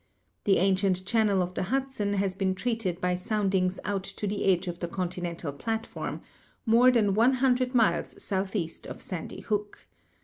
The 0.45 0.57
ancient 0.57 1.05
channel 1.05 1.43
of 1.43 1.53
the 1.53 1.61
Hudson 1.69 2.13
has 2.15 2.33
been 2.33 2.55
traced 2.55 2.99
by 2.99 3.13
soundings 3.13 3.79
out 3.85 4.03
to 4.03 4.25
the 4.25 4.45
edge 4.45 4.67
of 4.67 4.79
the 4.79 4.87
continental 4.87 5.53
platform, 5.53 6.21
more 6.65 6.89
than 6.89 7.13
ioo 7.13 7.73
miles 7.75 8.15
southeast 8.19 8.87
of 8.87 8.99
Sandy 8.99 9.41
Hook. 9.41 9.85